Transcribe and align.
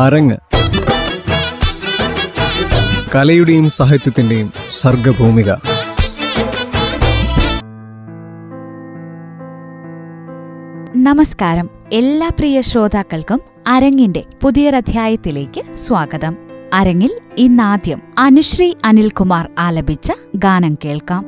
അരങ്ങ്. 0.00 0.36
കലയുടെയും 3.14 3.70
സാഹിത്യത്തിന്റെയും 3.70 4.52
സർഗഭൂമിക. 4.68 5.52
നമസ്കാരം. 10.96 11.70
എല്ലാ 11.92 12.28
പ്രിയ 12.28 12.60
ശ്രോതാക്കൾക്കും 12.60 13.40
അരങ്ങിന്റെ 13.66 14.22
പുതിയൊരധ്യായത്തിലേക്ക് 14.42 15.76
സ്വാഗതം. 15.76 16.36
അരങ്ങിൽ 16.72 17.10
ഇന്നാദ്യം 17.38 18.02
അനുശ്രീ 18.18 18.74
അനിൽകുമാർ 18.84 19.48
ആലപിച്ച 19.58 20.12
ഗാനം 20.36 20.78
കേൾക്കാം. 20.84 21.26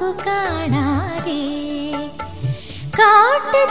നോക്കു 0.00 0.24
കാണാതെ. 0.26 1.40
കാട്ടു 2.98 3.62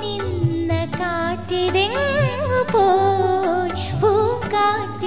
നിന്ന 0.00 0.72
കാറ്റിതെങ്ങു 0.84 2.60
പോയി 2.72 3.84
പൂക്കാറ്റ് 4.00 4.97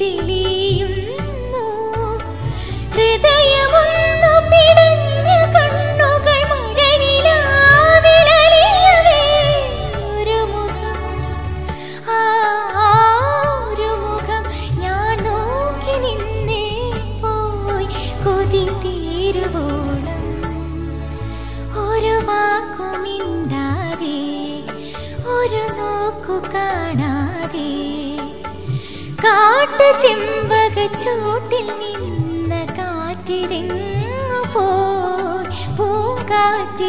തെളിയുന്നു 0.00 1.64
ഹൃദയം 2.96 3.72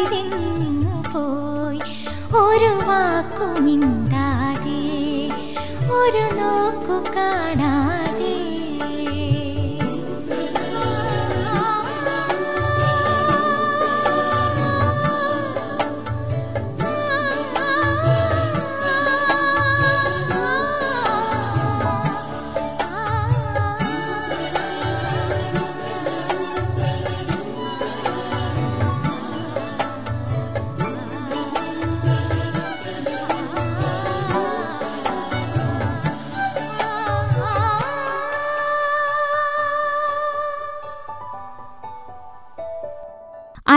വിരിഞ്ഞു 0.08 1.02
പോയി. 1.14 1.80
ഒരു 2.36 2.70
വാക്കുമിന്ന് 2.86 3.99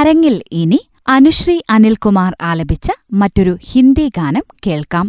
അരങ്ങിൽ 0.04 0.34
ഇനി 0.52 0.78
അനുശ്രീ 1.08 1.56
അനിൽകുമാർ 1.70 2.32
ആലപിച്ച 2.42 2.88
മറ്റൊരു 3.12 3.54
ഹിന്ദി 3.70 4.12
ഗാനം 4.18 4.46
കേൾക്കാം. 4.66 5.06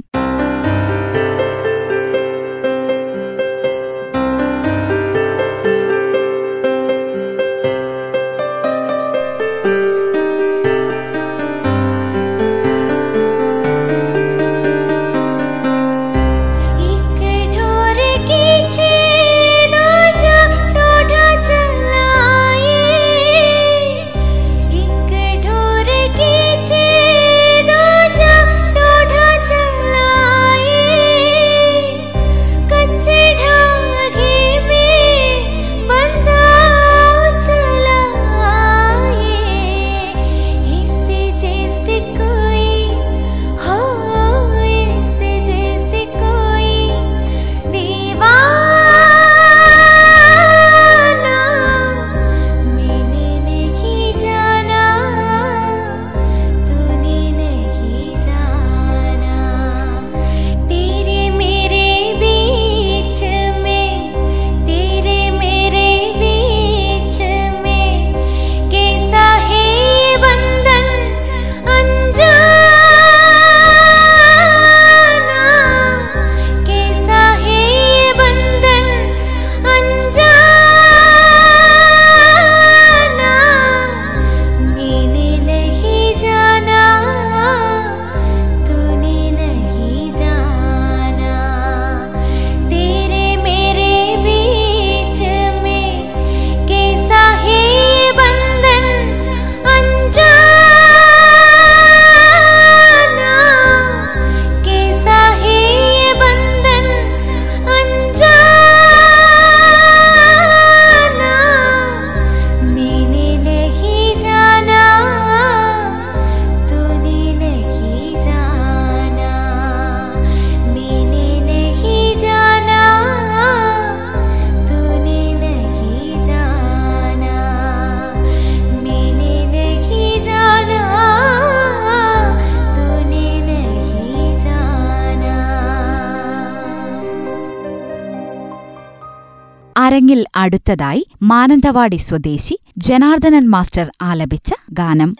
അരങ്ങിൽ 139.84 140.20
അടുത്തതായി 140.36 141.02
മാനന്തവാടി 141.22 141.96
സ്വദേശി 141.96 142.54
ജനാർദ്ദനൻ 142.78 143.46
മാസ്റ്റർ 143.50 143.86
ആലപിച്ച 144.02 144.50
ഗാനം. 144.72 145.10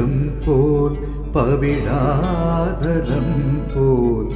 പവിഴം 0.00 0.12
പോൽ 0.44 0.92
പവിഴാതരം 1.34 3.26
പോൽ 3.72 4.28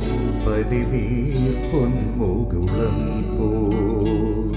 പനിനീർ 0.44 1.54
പൊന്മുകുളം 1.70 2.98
പോൽ. 3.36 4.50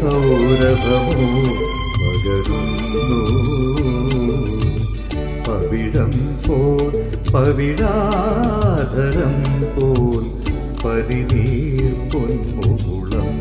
മുഖസൗരഭമോ 0.05 1.27
പകരുന്നു? 1.95 3.21
പവിഴം 5.47 6.13
പോൽ 6.45 6.93
പവിഴാധരം 7.33 9.35
പോൽ 9.75 10.24
പരിനീർ 10.83 11.93
പൊന്മുകുളം 12.12 13.31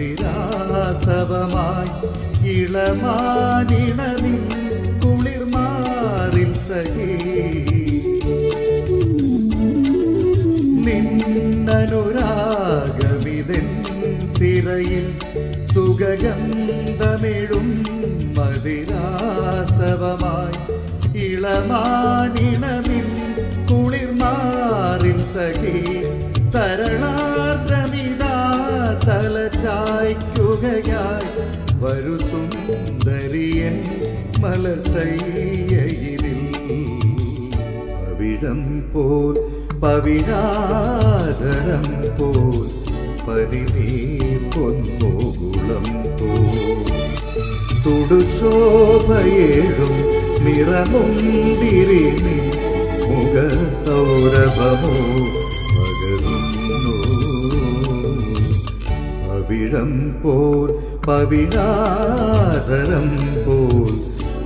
മതിരാസവമായി 0.02 1.90
ഇളമാനിണനിൻ 2.52 4.44
കുളിർമാറിൽ 5.04 6.52
സഹി. 6.68 7.10
നിന്നനുരാഗമിതൻ 12.32 13.66
സിറയിൽ 14.36 15.06
സുഗന്ധമെഴും 15.74 17.68
മതിരാസവമായി 18.38 18.98
ഇളമാനിണമിൻ 21.28 23.08
കുളിർമാറിൽ 23.72 25.20
സഖി 25.34 25.78
തലചായ്ക്കുകയായി 29.62 31.32
വരു 31.82 32.16
സുന്ദരിയൻ 32.24 33.76
മലശയ്യയിലിൽ 34.40 36.42
പവിഴം 37.96 38.62
പോൽ 38.94 39.36
പവിഴാധരം 39.84 41.86
പോൽ 42.20 42.68
പനിനീർ 43.26 44.40
പൊന്നോകുളം 44.54 45.88
പോൽ. 46.14 46.48
തുടുശോഭയേഴും 47.84 49.94
നിറമുന്തിരി 50.46 52.04
നിൻ 52.18 52.46
പവിഴം 59.60 59.92
പോൽ 60.24 60.70
പവിഴാതരം 61.08 63.08
പോൽ 63.46 63.94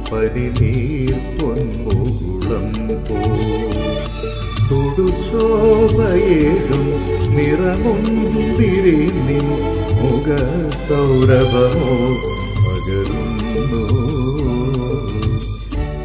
പരിനീർ 0.09 1.17
പൊന്മുകുളം 1.37 2.65
പോൽ. 3.09 3.43
തുടുശോഭയേഴും 4.69 6.85
നിറമുന്തിരി 7.35 8.97
നിൻ 9.27 9.47
മുഖ 10.01 10.27
സൗരഭമോ 10.87 11.93
പകരുന്നു. 12.65 13.83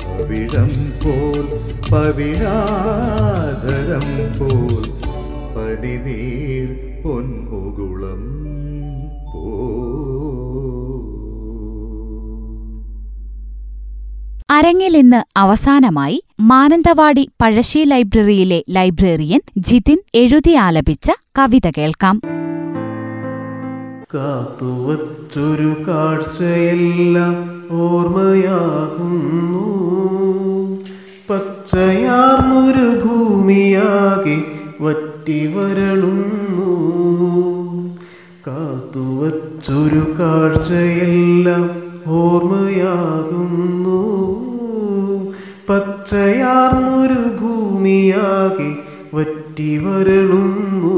പവിഴം 0.09 0.73
പോൽ 1.05 1.45
പവിഴാതരം 1.93 2.47
പോൽ 4.39 4.85
പരിനീർ 5.57 6.69
പൊന്മുകുളം 7.05 8.23
അരങ്ങിൽ 14.59 14.97
ഇന്ന് 14.97 15.23
അവസാനമായി 15.37 16.23
മാനന്തവാടി 16.41 17.31
പഴശ്ശി 17.43 17.79
ലൈബ്രറിയിലെ 17.79 18.65
ലൈബ്രറിയൻ 18.71 19.41
ജിതിൻ 19.59 19.99
എഴുതി 20.15 20.55
ആലപിച്ച 20.55 21.11
കവിത 21.39 21.73
കേൾക്കാം. 21.79 22.21
കാത്തുവച്ചൊരു 24.15 25.83
കാഴ്ചയെല്ലാം 25.89 27.65
ഓർമ്മയാകുന്നു. 27.71 29.65
പച്ചയാർന്നൊരു 31.31 33.05
ഭൂമിയാകെ 33.05 34.43
വറ്റി 34.81 35.47
വരളുന്നു 35.47 36.71
കാത്തുവച്ചൊരു 38.47 40.17
കാഴ്ചയെല്ലാം 40.21 41.89
ഓർമ്മയാകുന്നു. 42.07 43.99
പച്ചയാർന്നൊരു 45.69 47.23
ഭൂമിയാകെ 47.41 48.71
വറ്റി 49.15 49.77
വരളുന്നു. 49.79 50.95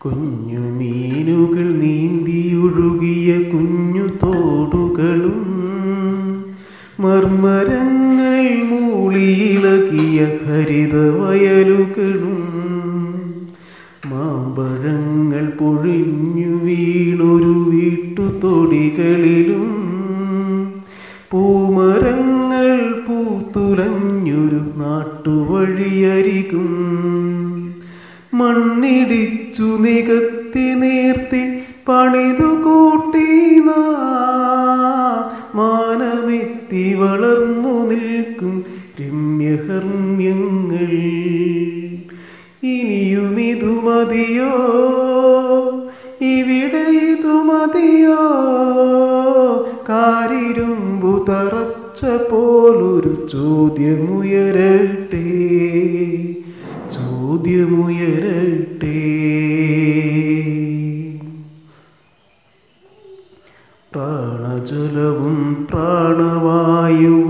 കുഞ്ഞു 0.00 0.62
മീനുകൾ 0.78 1.66
നീന്തിയൊഴുകിയ 1.80 3.30
കുഞ്ഞു 3.50 4.06
തോടുകളും 4.22 5.42
മർമരങ്ങൾ 6.98 8.40
മൂളിയിളകിയ 8.70 10.18
ഹരിത 10.42 10.96
വയലുകളും 11.18 12.41
നാട്ടുവഴിയരികും 26.32 27.74
മണ്ണിടിച്ചു 28.34 29.62
നികത്തി 29.62 30.74
നേർത്തി 30.74 31.58
പണിതു 31.88 32.62
കൂട്ടി 32.62 33.60
മാനമെത്തി 35.54 36.94
വളർന്നു 36.94 37.86
നിൽക്കും 37.86 38.64
രമ്യഹർമ്യങ്ങൾ 39.00 40.86
ഇനിയും 42.66 43.40
ഇതു 43.40 43.80
മതിയോ? 43.84 44.50
ഇവിടെ 46.22 46.90
ഇതു 46.90 47.42
മതിയോ? 47.42 48.28
കാരിരുമ്പു 49.88 51.24
തറച്ച 51.28 52.04
പോലൊരു 52.04 53.28
ചോദ്യമുയരട്ടെ. 53.32 54.42
ചോദ്യമുയരട്ടെ. 57.42 58.98
പ്രാണജലവും 63.92 65.38
പ്രാണവായുവും 65.70 67.21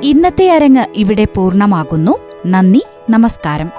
ഇന്നത്തെ 0.02 0.50
അരങ്ങ് 0.50 0.84
ഇവിടെ 0.96 1.24
പൂർണമാകുന്നു. 1.36 2.18
നന്ദി 2.46 2.82
നമസ്കാരം. 3.10 3.70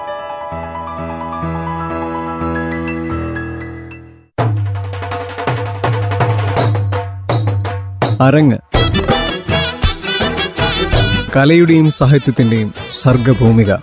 അരങ്ങ്. 8.21 8.57
കലയുടെയും 11.35 11.91
സാഹിത്യത്തിന്റെയും 11.91 12.73
സർഗഭൂമിക. 12.89 13.73